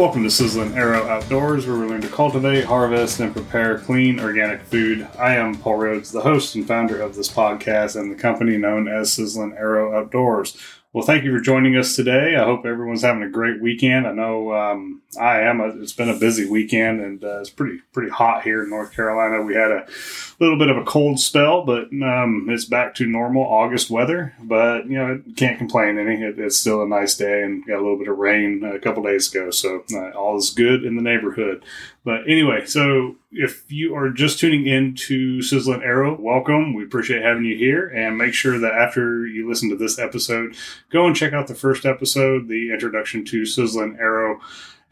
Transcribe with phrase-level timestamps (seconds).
[0.00, 4.62] Welcome to Sizzling Arrow Outdoors, where we learn to cultivate, harvest, and prepare clean, organic
[4.62, 5.06] food.
[5.18, 8.88] I am Paul Rhodes, the host and founder of this podcast and the company known
[8.88, 10.56] as Sizzling Arrow Outdoors.
[10.94, 12.34] Well, thank you for joining us today.
[12.34, 14.06] I hope everyone's having a great weekend.
[14.06, 15.60] I know um, I am.
[15.82, 19.42] It's been a busy weekend, and uh, it's pretty pretty hot here in North Carolina.
[19.42, 19.86] We had a
[20.38, 24.34] little bit of a cold spell, but um, it's back to normal August weather.
[24.40, 26.22] But you know, can't complain any.
[26.22, 29.02] It, it's still a nice day, and got a little bit of rain a couple
[29.02, 31.64] days ago, so uh, all is good in the neighborhood.
[32.04, 36.72] But anyway, so if you are just tuning in to Sizzling Arrow, welcome.
[36.72, 37.88] We appreciate having you here.
[37.88, 40.56] And make sure that after you listen to this episode,
[40.90, 44.40] go and check out the first episode, the introduction to Sizzling Arrow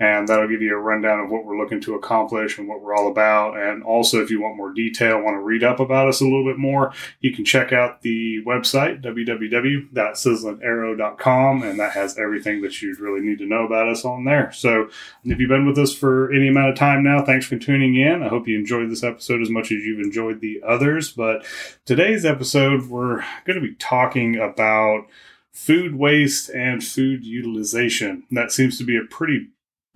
[0.01, 2.95] and that'll give you a rundown of what we're looking to accomplish and what we're
[2.95, 3.59] all about.
[3.59, 6.45] And also, if you want more detail, want to read up about us a little
[6.45, 13.01] bit more, you can check out the website, www.sizzlingarrow.com, and that has everything that you'd
[13.01, 14.53] really need to know about us on there.
[14.53, 14.89] So,
[15.25, 18.23] if you've been with us for any amount of time now, thanks for tuning in.
[18.23, 21.11] I hope you enjoyed this episode as much as you've enjoyed the others.
[21.11, 21.45] But
[21.85, 25.07] today's episode, we're going to be talking about
[25.51, 28.23] food waste and food utilization.
[28.31, 29.49] That seems to be a pretty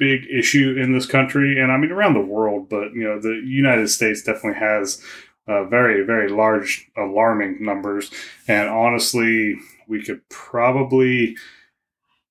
[0.03, 2.69] big issue in this country, and I mean around the world.
[2.69, 5.01] But you know, the United States definitely has
[5.47, 8.11] uh, very, very large, alarming numbers.
[8.49, 11.37] And honestly, we could probably,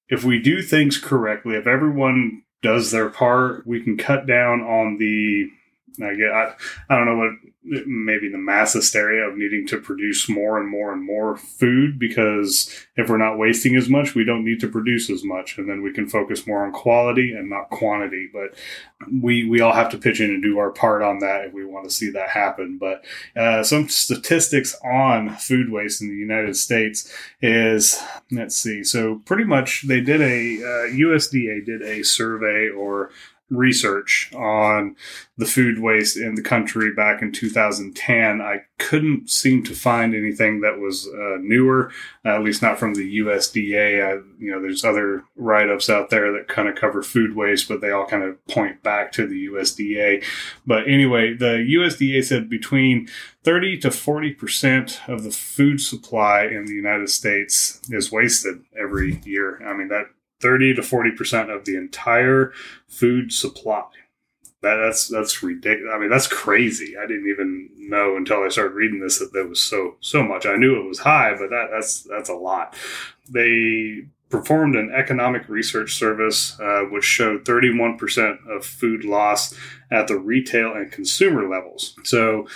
[0.09, 4.97] if we do things correctly, if everyone does their part, we can cut down on
[4.97, 5.49] the
[6.03, 6.53] I get I,
[6.89, 10.91] I don't know what maybe the mass hysteria of needing to produce more and more
[10.91, 15.09] and more food because if we're not wasting as much, we don't need to produce
[15.11, 18.29] as much, and then we can focus more on quality and not quantity.
[18.33, 18.55] But
[19.21, 21.63] we we all have to pitch in and do our part on that if we
[21.63, 22.79] want to see that happen.
[22.79, 28.83] But uh, some statistics on food waste in the United States is let's see.
[28.83, 33.11] So pretty much they did a uh, USDA did a survey or
[33.51, 34.95] research on
[35.37, 40.61] the food waste in the country back in 2010, I couldn't seem to find anything
[40.61, 41.91] that was uh, newer,
[42.25, 44.03] uh, at least not from the USDA.
[44.03, 47.81] I, you know, there's other write-ups out there that kind of cover food waste, but
[47.81, 50.23] they all kind of point back to the USDA.
[50.65, 53.07] But anyway, the USDA said between
[53.43, 59.21] 30 to 40 percent of the food supply in the United States is wasted every
[59.25, 59.61] year.
[59.65, 60.05] I mean that
[60.41, 62.53] 30 to 40% of the entire
[62.87, 63.83] food supply.
[64.61, 65.91] That, that's that's ridiculous.
[65.93, 66.95] I mean, that's crazy.
[66.95, 70.45] I didn't even know until I started reading this that there was so so much.
[70.45, 72.75] I knew it was high, but that that's that's a lot.
[73.27, 79.53] They performed an economic research service uh, which showed 31% of food loss
[79.91, 81.95] at the retail and consumer levels.
[82.03, 82.47] So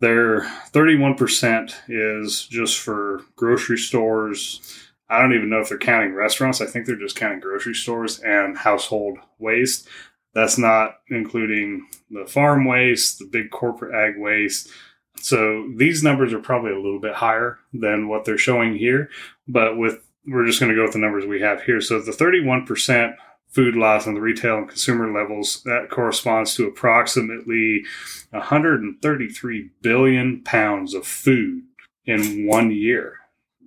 [0.00, 6.60] their 31% is just for grocery stores, I don't even know if they're counting restaurants.
[6.60, 9.88] I think they're just counting grocery stores and household waste.
[10.34, 14.70] That's not including the farm waste, the big corporate ag waste.
[15.16, 19.10] So these numbers are probably a little bit higher than what they're showing here.
[19.48, 21.80] But with we're just going to go with the numbers we have here.
[21.80, 23.14] So the 31%
[23.48, 27.84] food loss on the retail and consumer levels, that corresponds to approximately
[28.30, 31.62] 133 billion pounds of food
[32.04, 33.16] in one year.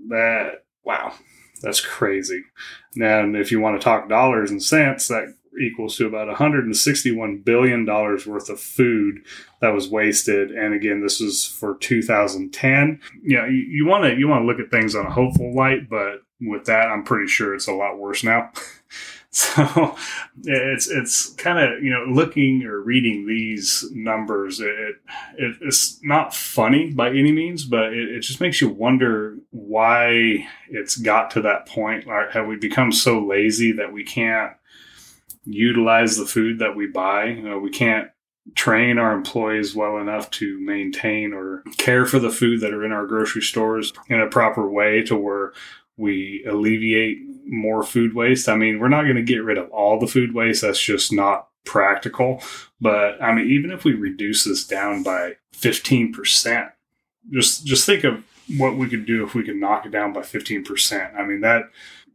[0.09, 1.13] That wow,
[1.61, 2.43] that's crazy.
[2.95, 7.85] And if you want to talk dollars and cents, that equals to about 161 billion
[7.85, 9.23] dollars worth of food
[9.61, 10.51] that was wasted.
[10.51, 14.59] And again this is for 2010 yeah you, you want to you want to look
[14.59, 17.97] at things on a hopeful light but with that i'm pretty sure it's a lot
[17.97, 18.51] worse now
[19.55, 19.95] So
[20.43, 24.59] it's it's kind of you know looking or reading these numbers.
[24.59, 24.69] It,
[25.37, 30.47] it it's not funny by any means, but it, it, just makes you wonder why
[30.69, 32.05] it's got to that point.
[32.05, 34.53] Like, have we become so lazy that we can't
[35.45, 37.25] utilize the food that we buy?
[37.25, 38.09] You know, we can't
[38.55, 42.91] train our employees well enough to maintain or care for the food that are in
[42.91, 45.53] our grocery stores in a proper way to where
[45.97, 48.49] we alleviate more food waste.
[48.49, 50.61] I mean, we're not going to get rid of all the food waste.
[50.61, 52.41] That's just not practical.
[52.81, 56.71] But I mean, even if we reduce this down by 15%,
[57.31, 58.23] just just think of
[58.57, 61.15] what we could do if we could knock it down by 15%.
[61.15, 61.63] I mean, that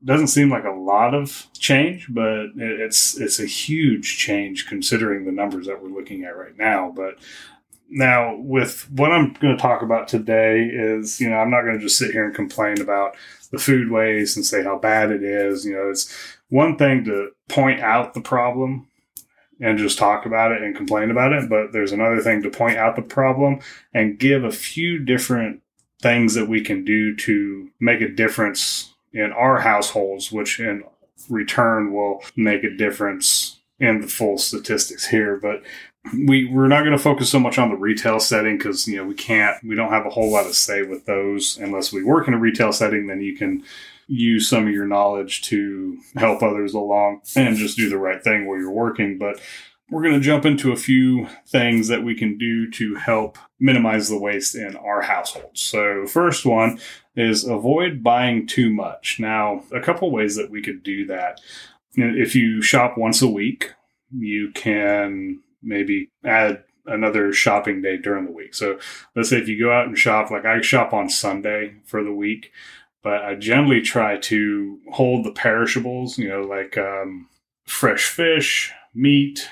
[0.04, 5.32] doesn't seem like a lot of change, but it's it's a huge change considering the
[5.32, 6.92] numbers that we're looking at right now.
[6.94, 7.18] But
[7.90, 11.78] now with what I'm going to talk about today is, you know, I'm not going
[11.78, 13.16] to just sit here and complain about
[13.50, 15.64] the food waste and say how bad it is.
[15.64, 16.12] You know, it's
[16.50, 18.88] one thing to point out the problem
[19.60, 22.76] and just talk about it and complain about it, but there's another thing to point
[22.76, 23.58] out the problem
[23.92, 25.62] and give a few different
[26.00, 30.84] things that we can do to make a difference in our households, which in
[31.28, 35.62] return will make a difference in the full statistics here, but
[36.12, 39.04] we we're not going to focus so much on the retail setting because you know
[39.04, 42.28] we can't we don't have a whole lot of say with those unless we work
[42.28, 43.06] in a retail setting.
[43.06, 43.64] Then you can
[44.06, 48.46] use some of your knowledge to help others along and just do the right thing
[48.46, 49.18] where you're working.
[49.18, 49.40] But
[49.90, 54.08] we're going to jump into a few things that we can do to help minimize
[54.08, 55.60] the waste in our households.
[55.60, 56.78] So, first one
[57.16, 59.18] is avoid buying too much.
[59.18, 61.40] Now, a couple ways that we could do that.
[61.94, 63.72] If you shop once a week,
[64.12, 68.54] you can maybe add another shopping day during the week.
[68.54, 68.78] So,
[69.14, 72.12] let's say if you go out and shop, like I shop on Sunday for the
[72.12, 72.52] week,
[73.02, 77.28] but I generally try to hold the perishables, you know, like um,
[77.66, 79.48] fresh fish, meat,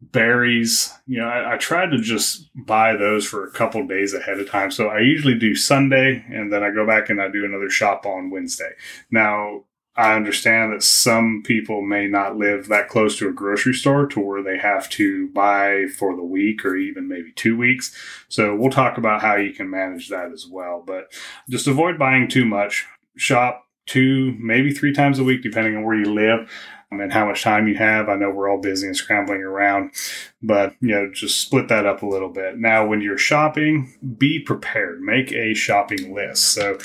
[0.00, 0.92] berries.
[1.06, 4.48] You know, I, I try to just buy those for a couple days ahead of
[4.48, 4.70] time.
[4.70, 8.06] So I usually do Sunday and then I go back and I do another shop
[8.06, 8.72] on Wednesday.
[9.10, 9.64] Now,
[9.96, 14.20] I understand that some people may not live that close to a grocery store to
[14.20, 17.94] where they have to buy for the week or even maybe two weeks.
[18.28, 20.82] So we'll talk about how you can manage that as well.
[20.86, 21.12] But
[21.48, 22.86] just avoid buying too much.
[23.16, 26.48] Shop two, maybe three times a week, depending on where you live
[26.92, 28.08] and how much time you have.
[28.08, 29.92] I know we're all busy and scrambling around,
[30.42, 32.58] but you know, just split that up a little bit.
[32.58, 35.00] Now, when you're shopping, be prepared.
[35.00, 36.46] Make a shopping list.
[36.46, 36.78] So,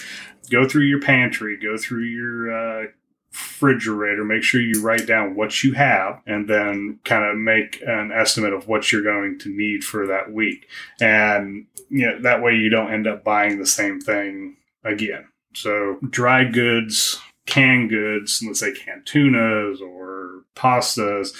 [0.49, 2.87] go through your pantry, go through your uh,
[3.35, 8.11] refrigerator, make sure you write down what you have, and then kind of make an
[8.13, 10.67] estimate of what you're going to need for that week.
[11.01, 15.27] And you know, that way you don't end up buying the same thing again.
[15.53, 21.33] So, dry goods, canned goods, let's say canned tunas or pastas,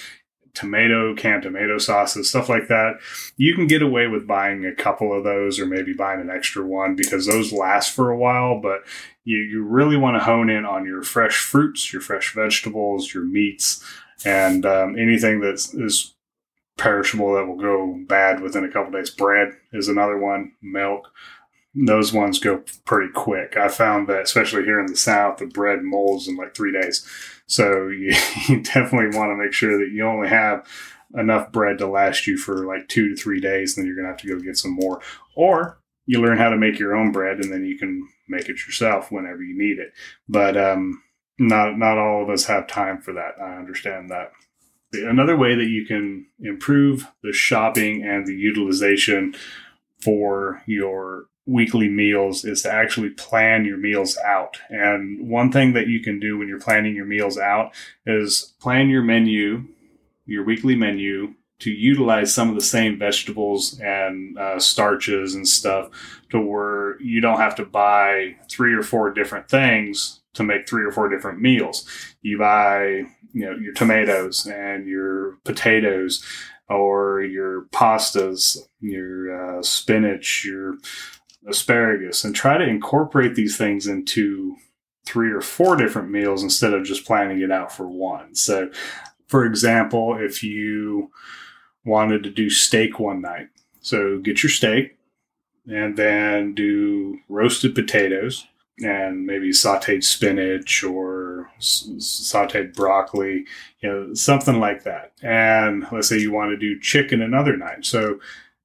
[0.55, 2.95] tomato, canned tomato sauces, stuff like that.
[3.37, 6.65] You can get away with buying a couple of those or maybe buying an extra
[6.65, 8.81] one because those last for a while, but
[9.23, 13.23] you, you really want to hone in on your fresh fruits, your fresh vegetables, your
[13.23, 13.83] meats,
[14.23, 16.13] and um, anything that is
[16.77, 19.09] perishable that will go bad within a couple days.
[19.09, 21.11] Bread is another one, milk
[21.75, 23.57] those ones go pretty quick.
[23.57, 27.05] I found that, especially here in the South, the bread molds in like three days.
[27.47, 28.15] So you,
[28.47, 30.65] you definitely want to make sure that you only have
[31.15, 33.77] enough bread to last you for like two to three days.
[33.77, 35.01] and Then you're going to have to go get some more.
[35.35, 38.65] Or you learn how to make your own bread and then you can make it
[38.65, 39.91] yourself whenever you need it.
[40.29, 41.01] But um,
[41.37, 43.33] not, not all of us have time for that.
[43.41, 44.31] I understand that.
[44.93, 49.35] Another way that you can improve the shopping and the utilization
[50.01, 54.59] for your weekly meals is to actually plan your meals out.
[54.69, 57.73] And one thing that you can do when you're planning your meals out
[58.05, 59.65] is plan your menu,
[60.25, 65.89] your weekly menu, to utilize some of the same vegetables and uh, starches and stuff
[66.29, 70.83] to where you don't have to buy three or four different things to make three
[70.83, 71.87] or four different meals.
[72.21, 76.25] You buy, you know, your tomatoes and your potatoes
[76.67, 80.77] or your pastas, your uh, spinach, your
[81.47, 84.55] asparagus and try to incorporate these things into
[85.05, 88.33] three or four different meals instead of just planning it out for one.
[88.35, 88.71] So,
[89.27, 91.11] for example, if you
[91.83, 93.49] wanted to do steak one night,
[93.81, 94.97] so get your steak
[95.67, 98.47] and then do roasted potatoes
[98.79, 103.45] and maybe sauteed spinach or sauteed broccoli,
[103.79, 105.13] you know, something like that.
[105.21, 107.85] And let's say you want to do chicken another night.
[107.85, 108.19] So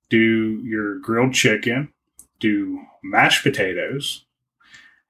[0.08, 1.92] do your grilled chicken
[2.40, 4.24] do mashed potatoes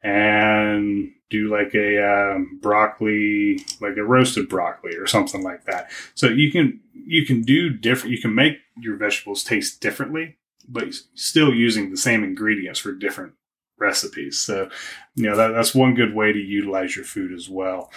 [0.03, 5.91] and do like a um, broccoli, like a roasted broccoli or something like that.
[6.15, 8.15] So you can you can do different.
[8.15, 10.37] You can make your vegetables taste differently,
[10.69, 13.35] but still using the same ingredients for different
[13.79, 14.39] recipes.
[14.39, 14.69] So
[15.15, 17.91] you know that, that's one good way to utilize your food as well.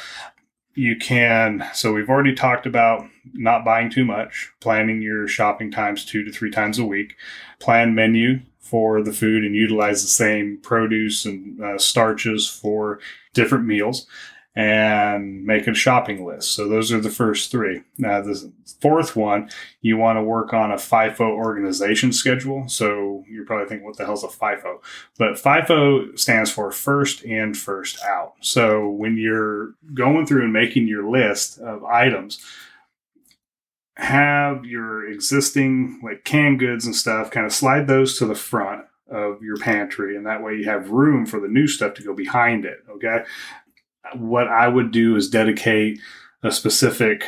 [0.75, 1.67] You can.
[1.73, 6.31] So we've already talked about not buying too much, planning your shopping times two to
[6.31, 7.15] three times a week,
[7.59, 12.99] plan menu for the food and utilize the same produce and uh, starches for
[13.33, 14.07] different meals
[14.55, 16.51] and make a shopping list.
[16.53, 17.81] So those are the first three.
[17.97, 18.51] Now the
[18.81, 19.49] fourth one,
[19.81, 22.67] you want to work on a FIFO organization schedule.
[22.67, 24.77] So you're probably thinking, what the hell's a FIFO?
[25.17, 28.35] But FIFO stands for first in, first out.
[28.41, 32.39] So when you're going through and making your list of items,
[33.95, 38.83] have your existing like canned goods and stuff kind of slide those to the front
[39.09, 42.13] of your pantry and that way you have room for the new stuff to go
[42.13, 43.23] behind it okay?
[44.15, 45.99] What i would do is dedicate
[46.41, 47.25] a specific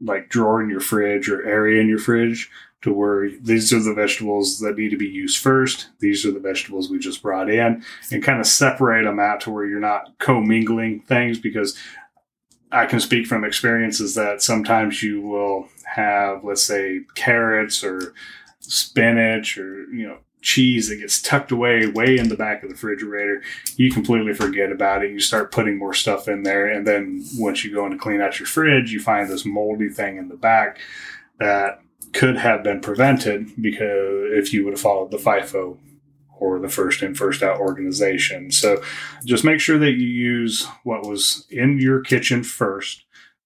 [0.00, 2.50] like drawer in your fridge or area in your fridge
[2.82, 6.40] to where these are the vegetables that need to be used first these are the
[6.40, 10.18] vegetables we just brought in and kind of separate them out to where you're not
[10.18, 11.76] commingling things because
[12.72, 18.12] I can speak from experiences that sometimes you will have, let's say, carrots or
[18.60, 22.74] spinach or, you know, cheese that gets tucked away way in the back of the
[22.74, 23.42] refrigerator.
[23.76, 25.10] You completely forget about it.
[25.10, 26.70] You start putting more stuff in there.
[26.70, 29.88] And then once you go in to clean out your fridge, you find this moldy
[29.88, 30.78] thing in the back
[31.38, 31.80] that
[32.12, 35.76] could have been prevented because if you would have followed the FIFO
[36.38, 38.50] or the first in, first out organization.
[38.50, 38.82] So
[39.24, 43.04] just make sure that you use what was in your kitchen first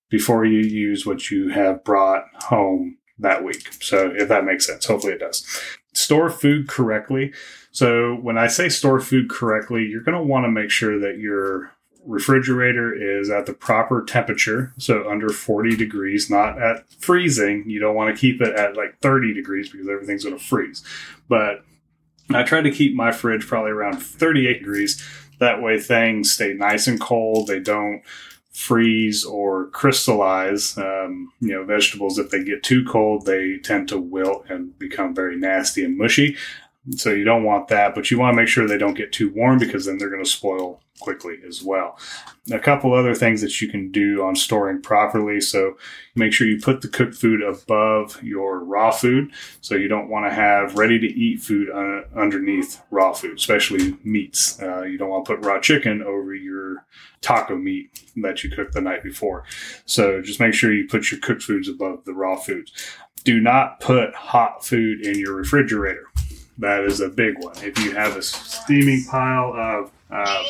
[0.08, 3.72] before you use what you have brought home that week.
[3.82, 5.46] So if that makes sense, hopefully it does.
[5.92, 7.32] Store food correctly.
[7.70, 11.18] So when I say store food correctly, you're going to want to make sure that
[11.18, 11.72] your
[12.04, 17.68] refrigerator is at the proper temperature, so under 40 degrees, not at freezing.
[17.68, 20.82] You don't want to keep it at like 30 degrees because everything's going to freeze.
[21.28, 21.62] But
[22.34, 25.04] I try to keep my fridge probably around 38 degrees.
[25.38, 27.46] That way things stay nice and cold.
[27.46, 28.02] They don't
[28.52, 30.76] freeze or crystallize.
[30.76, 35.14] Um, you know, vegetables, if they get too cold, they tend to wilt and become
[35.14, 36.36] very nasty and mushy.
[36.96, 39.30] So you don't want that, but you want to make sure they don't get too
[39.34, 41.98] warm because then they're going to spoil quickly as well.
[42.50, 45.42] A couple other things that you can do on storing properly.
[45.42, 45.76] So
[46.14, 49.32] make sure you put the cooked food above your raw food.
[49.60, 53.96] So you don't want to have ready to eat food un- underneath raw food, especially
[54.02, 54.60] meats.
[54.60, 56.86] Uh, you don't want to put raw chicken over your
[57.20, 59.44] taco meat that you cooked the night before.
[59.84, 62.72] So just make sure you put your cooked foods above the raw foods.
[63.22, 66.06] Do not put hot food in your refrigerator
[66.60, 67.54] that is a big one.
[67.58, 70.44] If you have a steaming pile of uh,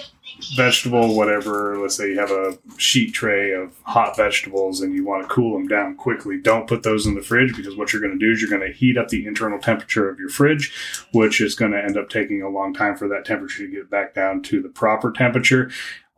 [0.57, 5.23] vegetable, whatever, let's say you have a sheet tray of hot vegetables and you want
[5.23, 8.19] to cool them down quickly, don't put those in the fridge because what you're going
[8.19, 10.73] to do is you're going to heat up the internal temperature of your fridge,
[11.13, 13.91] which is going to end up taking a long time for that temperature to get
[13.91, 15.71] back down to the proper temperature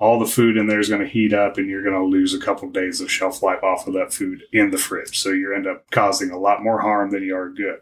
[0.02, 2.34] all the food in there is going to heat up and you're going to lose
[2.34, 5.16] a couple of days of shelf life off of that food in the fridge.
[5.16, 7.78] So you end up causing a lot more harm than you are good.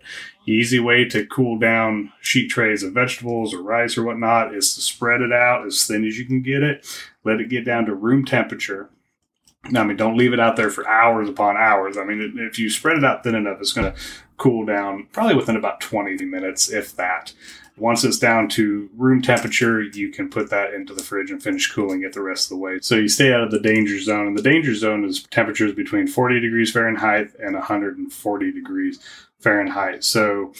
[0.47, 4.83] Easy way to cool down sheet trays of vegetables or rice or whatnot is to
[4.83, 6.87] spread it out as thin as you can get it.
[7.25, 8.91] Let it get down to room temperature.
[9.71, 11.97] Now, I mean, don't leave it out there for hours upon hours.
[11.97, 13.99] I mean, if you spread it out thin enough, it's going to
[14.37, 17.33] cool down probably within about 20 minutes, if that.
[17.81, 21.73] Once it's down to room temperature, you can put that into the fridge and finish
[21.73, 22.79] cooling it the rest of the way.
[22.83, 24.27] So you stay out of the danger zone.
[24.27, 29.01] And the danger zone is temperatures between 40 degrees Fahrenheit and 140 degrees
[29.39, 30.05] Fahrenheit.
[30.05, 30.53] So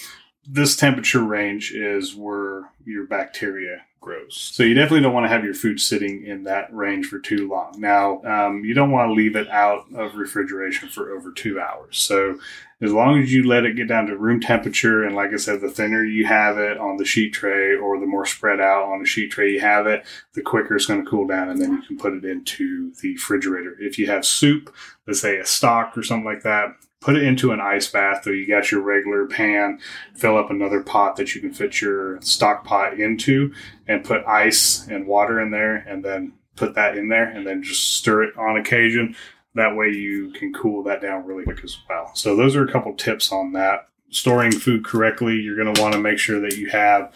[0.47, 4.35] this temperature range is where your bacteria grows.
[4.37, 7.49] So you definitely don't want to have your food sitting in that range for too
[7.49, 7.75] long.
[7.79, 11.99] Now, um, you don't want to leave it out of refrigeration for over two hours.
[11.99, 12.39] So
[12.81, 15.61] as long as you let it get down to room temperature, and like I said,
[15.61, 19.01] the thinner you have it on the sheet tray or the more spread out on
[19.01, 21.73] the sheet tray you have it, the quicker it's going to cool down, and then
[21.73, 23.77] you can put it into the refrigerator.
[23.79, 24.75] If you have soup,
[25.07, 28.35] let's say a stock or something like that, put it into an ice bath or
[28.35, 29.81] you got your regular pan
[30.15, 33.53] fill up another pot that you can fit your stock pot into
[33.89, 37.63] and put ice and water in there and then put that in there and then
[37.63, 39.17] just stir it on occasion.
[39.55, 42.11] That way you can cool that down really quick as well.
[42.15, 43.89] So those are a couple tips on that.
[44.11, 47.13] Storing food correctly you're going to want to make sure that you have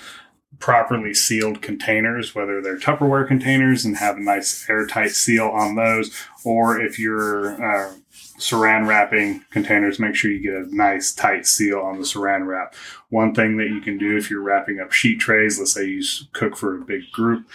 [0.59, 6.15] properly sealed containers, whether they're Tupperware containers and have a nice airtight seal on those,
[6.45, 7.93] or if you're uh,
[8.39, 12.75] saran wrapping containers, make sure you get a nice tight seal on the saran wrap.
[13.11, 16.03] One thing that you can do if you're wrapping up sheet trays, let's say you
[16.33, 17.49] cook for a big group,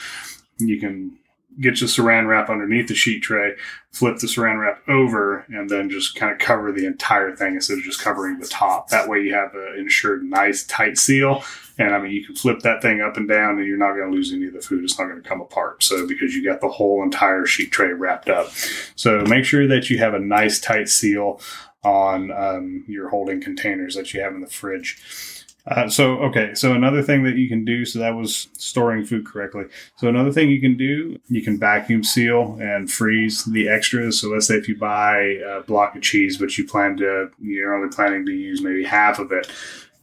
[0.57, 1.17] you can
[1.59, 3.53] get your saran wrap underneath the sheet tray,
[3.91, 7.77] flip the saran wrap over, and then just kind of cover the entire thing instead
[7.77, 8.89] of just covering the top.
[8.89, 11.43] That way you have an ensured nice tight seal.
[11.79, 14.12] And I mean, you can flip that thing up and down and you're not going
[14.12, 14.83] to lose any of the food.
[14.83, 15.81] It's not going to come apart.
[15.81, 18.51] So because you got the whole entire sheet tray wrapped up.
[18.95, 21.39] So make sure that you have a nice tight seal
[21.83, 25.01] on um, your holding containers that you have in the fridge.
[25.67, 29.25] Uh, so okay, so another thing that you can do, so that was storing food
[29.25, 29.65] correctly.
[29.98, 34.19] So another thing you can do, you can vacuum seal and freeze the extras.
[34.19, 37.75] So let's say if you buy a block of cheese, but you plan to, you're
[37.75, 39.48] only planning to use maybe half of it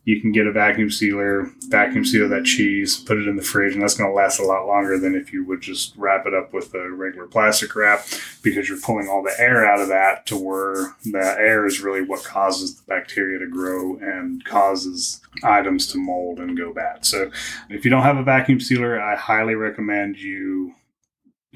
[0.07, 3.75] you can get a vacuum sealer, vacuum seal that cheese, put it in the fridge,
[3.75, 6.33] and that's going to last a lot longer than if you would just wrap it
[6.33, 8.07] up with a regular plastic wrap
[8.41, 12.03] because you're pulling all the air out of that to where the air is really
[12.03, 17.05] what causes the bacteria to grow and causes items to mold and go bad.
[17.05, 17.33] So
[17.69, 20.73] if you don't have a vacuum sealer, I highly recommend you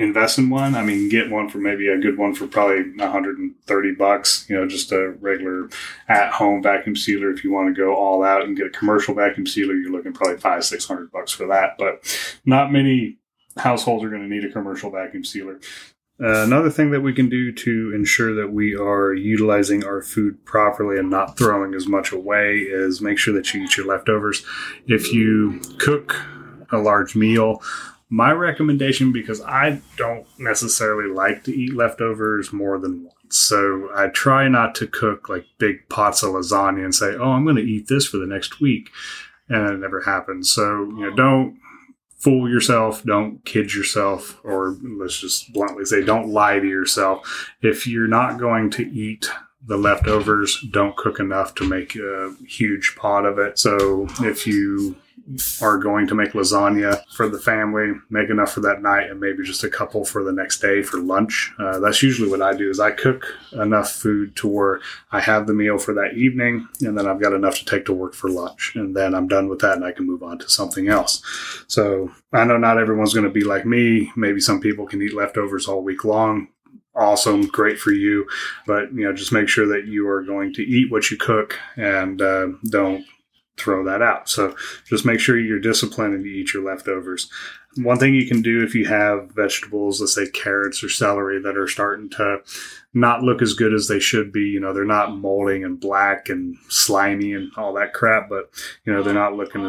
[0.01, 0.75] invest in one.
[0.75, 4.67] I mean, get one for maybe a good one for probably 130 bucks, you know,
[4.67, 5.69] just a regular
[6.09, 7.31] at home vacuum sealer.
[7.31, 10.15] If you want to go all out and get a commercial vacuum sealer, you're looking
[10.15, 11.77] probably five, 600 bucks for that.
[11.79, 12.03] But
[12.47, 13.19] not many
[13.59, 15.61] households are going to need a commercial vacuum sealer.
[16.23, 20.45] Uh, another thing that we can do to ensure that we are utilizing our food
[20.45, 24.45] properly and not throwing as much away is make sure that you eat your leftovers.
[24.87, 26.15] If you cook
[26.73, 27.63] a large meal,
[28.11, 33.15] my recommendation, because I don't necessarily like to eat leftovers more than once.
[33.31, 37.45] So I try not to cook like big pots of lasagna and say, oh, I'm
[37.45, 38.91] going to eat this for the next week.
[39.49, 40.53] And it never happens.
[40.53, 41.59] So, you know, don't
[42.19, 47.51] fool yourself, don't kid yourself, or let's just bluntly say, don't lie to yourself.
[47.63, 49.31] If you're not going to eat
[49.65, 53.59] the leftovers, don't cook enough to make a huge pot of it.
[53.59, 54.97] So if you
[55.61, 59.45] are going to make lasagna for the family, make enough for that night, and maybe
[59.45, 61.53] just a couple for the next day for lunch.
[61.59, 62.71] Uh, that's usually what I do.
[62.71, 64.81] Is I cook enough food to where
[65.13, 67.93] I have the meal for that evening, and then I've got enough to take to
[67.93, 70.49] work for lunch, and then I'm done with that, and I can move on to
[70.49, 71.23] something else.
[71.69, 74.13] So I know not everyone's going to be like me.
[74.17, 76.49] Maybe some people can eat leftovers all week long
[76.93, 78.27] awesome, great for you.
[78.67, 81.59] But you know, just make sure that you are going to eat what you cook
[81.77, 83.05] and uh, don't
[83.61, 84.29] throw that out.
[84.29, 84.55] So
[84.87, 87.31] just make sure you're disciplined and you eat your leftovers.
[87.77, 91.57] One thing you can do if you have vegetables, let's say carrots or celery, that
[91.57, 92.39] are starting to
[92.93, 96.29] not look as good as they should be, you know, they're not molding and black
[96.29, 98.51] and slimy and all that crap, but,
[98.85, 99.63] you know, they're not looking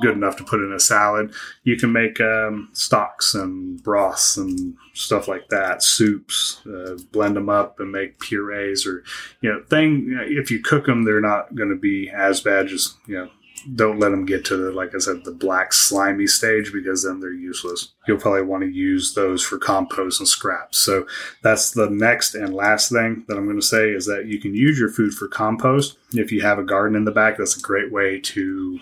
[0.00, 1.32] good enough to put in a salad.
[1.64, 7.48] You can make um, stocks and broths and stuff like that, soups, uh, blend them
[7.48, 9.02] up and make purees or,
[9.40, 10.16] you know, thing.
[10.28, 12.66] If you cook them, they're not going to be as bad.
[12.66, 13.30] as, you know,
[13.74, 17.20] don't let them get to the like I said the black slimy stage because then
[17.20, 17.92] they're useless.
[18.06, 20.78] You'll probably want to use those for compost and scraps.
[20.78, 21.06] So
[21.42, 24.54] that's the next and last thing that I'm going to say is that you can
[24.54, 27.36] use your food for compost if you have a garden in the back.
[27.36, 28.80] That's a great way to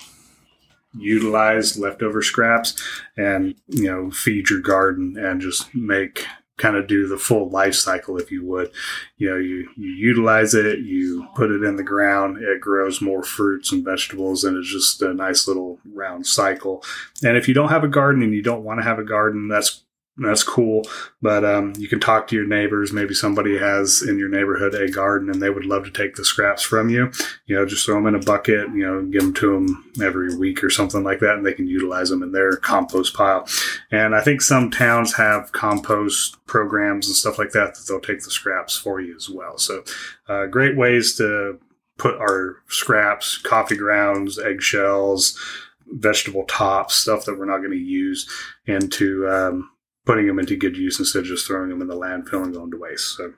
[0.98, 2.80] utilize leftover scraps
[3.16, 6.26] and you know feed your garden and just make
[6.58, 8.70] kind of do the full life cycle, if you would.
[9.18, 13.22] You know, you, you utilize it, you put it in the ground, it grows more
[13.22, 16.82] fruits and vegetables, and it's just a nice little round cycle.
[17.22, 19.48] And if you don't have a garden and you don't want to have a garden,
[19.48, 19.82] that's
[20.18, 20.82] that's cool.
[21.20, 22.92] But um, you can talk to your neighbors.
[22.92, 26.24] Maybe somebody has in your neighborhood a garden and they would love to take the
[26.24, 27.10] scraps from you.
[27.46, 30.34] You know, just throw them in a bucket, you know, give them to them every
[30.36, 33.46] week or something like that, and they can utilize them in their compost pile.
[33.90, 38.22] And I think some towns have compost programs and stuff like that that they'll take
[38.22, 39.58] the scraps for you as well.
[39.58, 39.84] So,
[40.28, 41.58] uh, great ways to
[41.98, 45.38] put our scraps, coffee grounds, eggshells,
[45.86, 48.28] vegetable tops, stuff that we're not going to use
[48.66, 49.70] into um,
[50.06, 52.70] putting them into good use instead of just throwing them in the landfill and going
[52.70, 53.16] to waste.
[53.16, 53.34] So,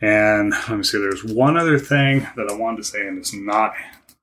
[0.00, 3.34] and let me see, there's one other thing that I wanted to say, and it's
[3.34, 3.72] not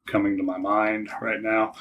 [0.08, 1.74] coming to my mind right now.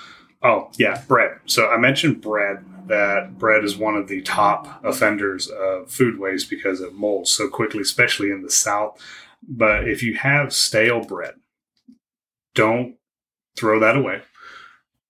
[0.43, 1.39] Oh, yeah, bread.
[1.47, 6.51] So I mentioned bread, that bread is one of the top offenders of food waste
[6.51, 9.01] because it molds so quickly, especially in the South.
[9.47, 11.35] But if you have stale bread,
[12.55, 12.97] don't
[13.57, 14.23] throw that away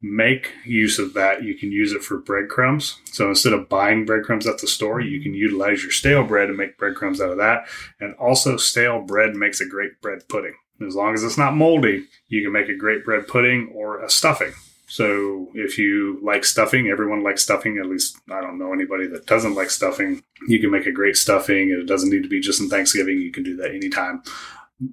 [0.05, 1.43] make use of that.
[1.43, 3.01] You can use it for breadcrumbs.
[3.07, 6.59] So instead of buying breadcrumbs at the store, you can utilize your stale bread and
[6.59, 7.67] make breadcrumbs out of that.
[8.01, 10.55] And also, stale bread makes a great bread pudding.
[10.87, 14.11] As long as it's not moldy, you can make a great bread pudding or a
[14.11, 14.53] stuffing.
[14.87, 17.79] So if you like stuffing, everyone likes stuffing.
[17.79, 20.23] At least I don't know anybody that doesn't like stuffing.
[20.47, 21.71] You can make a great stuffing.
[21.71, 23.21] It doesn't need to be just in Thanksgiving.
[23.21, 24.23] You can do that anytime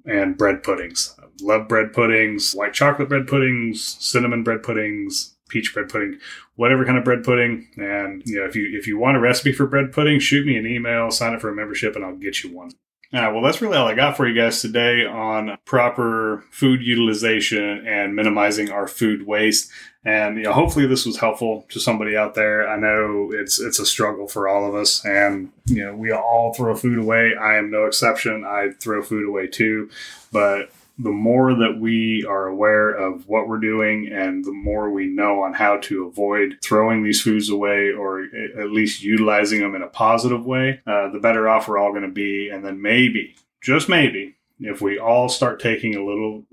[0.06, 1.16] and bread puddings.
[1.42, 6.20] love bread puddings, white chocolate bread puddings, cinnamon bread puddings, peach bread pudding,
[6.56, 7.68] whatever kind of bread pudding.
[7.78, 10.58] And you know, if you if you want a recipe for bread pudding, shoot me
[10.58, 12.72] an email, sign up for a membership, and I'll get you one.
[13.14, 16.82] All right, well, that's really all I got for you guys today on proper food
[16.82, 19.70] utilization and minimizing our food waste.
[20.04, 22.68] And you know, hopefully this was helpful to somebody out there.
[22.68, 26.54] I know it's it's a struggle for all of us, and you know we all
[26.54, 27.36] throw food away.
[27.40, 28.44] I am no exception.
[28.44, 29.92] I throw food away too,
[30.32, 35.08] but the more that we are aware of what we're doing and the more we
[35.08, 38.26] know on how to avoid throwing these foods away or
[38.58, 42.04] at least utilizing them in a positive way, uh, the better off we're all going
[42.04, 42.50] to be.
[42.50, 46.44] And then maybe, just maybe, if we all start taking a little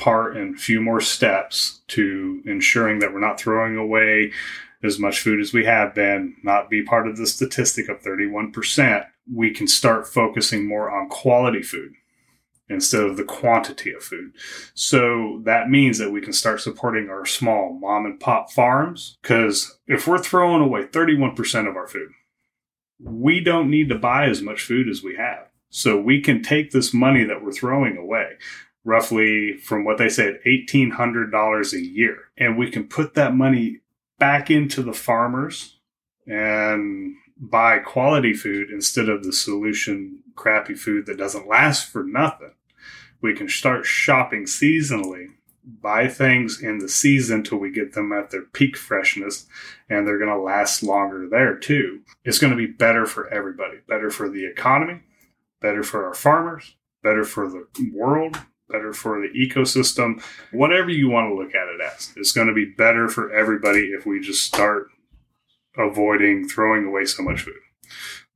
[0.00, 4.32] part and a few more steps to ensuring that we're not throwing away
[4.82, 9.06] as much food as we have been, not be part of the statistic of 31%,
[9.32, 11.92] we can start focusing more on quality food
[12.68, 14.32] instead of the quantity of food.
[14.74, 19.78] So that means that we can start supporting our small mom and pop farms because
[19.86, 22.10] if we're throwing away 31% of our food,
[23.00, 25.48] we don't need to buy as much food as we have.
[25.68, 28.38] So we can take this money that we're throwing away
[28.84, 33.80] roughly from what they said $1800 a year and we can put that money
[34.18, 35.78] back into the farmers
[36.26, 42.52] and buy quality food instead of the solution crappy food that doesn't last for nothing.
[43.20, 45.26] We can start shopping seasonally,
[45.64, 49.46] buy things in the season till we get them at their peak freshness,
[49.88, 52.00] and they're going to last longer there too.
[52.24, 55.00] It's going to be better for everybody, better for the economy,
[55.60, 58.38] better for our farmers, better for the world,
[58.70, 62.12] better for the ecosystem, whatever you want to look at it as.
[62.16, 64.88] It's going to be better for everybody if we just start
[65.76, 67.54] avoiding throwing away so much food.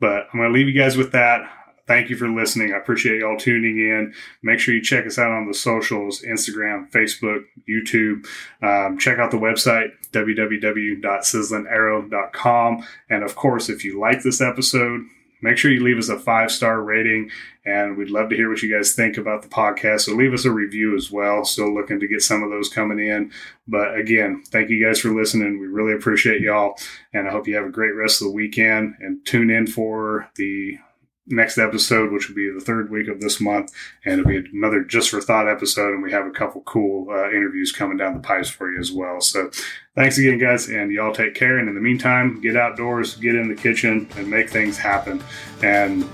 [0.01, 1.49] But I'm going to leave you guys with that.
[1.87, 2.73] Thank you for listening.
[2.73, 4.15] I appreciate y'all tuning in.
[4.43, 8.27] Make sure you check us out on the socials Instagram, Facebook, YouTube.
[8.63, 12.87] Um, check out the website, www.sizzlingarrow.com.
[13.11, 15.03] And of course, if you like this episode,
[15.43, 17.31] make sure you leave us a five star rating.
[17.67, 20.03] And we'd love to hear what you guys think about the podcast.
[20.03, 21.45] So leave us a review as well.
[21.45, 23.33] Still looking to get some of those coming in.
[23.67, 25.59] But again, thank you guys for listening.
[25.59, 26.77] We really appreciate y'all.
[27.15, 30.29] And I hope you have a great rest of the weekend and tune in for
[30.37, 30.79] the
[31.27, 33.73] next episode, which will be the third week of this month,
[34.05, 35.95] and it'll be another just for thought episode.
[35.95, 38.93] And we have a couple cool uh, interviews coming down the pipes for you as
[38.93, 39.21] well.
[39.21, 39.51] So,
[39.95, 41.59] thanks again, guys, and y'all take care.
[41.59, 45.23] And in the meantime, get outdoors, get in the kitchen, and make things happen,
[45.63, 46.09] and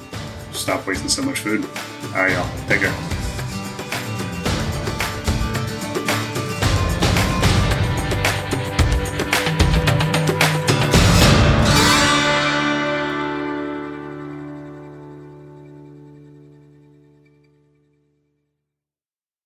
[0.53, 1.65] stop wasting so much food.
[1.65, 3.20] All right, y'all, take care.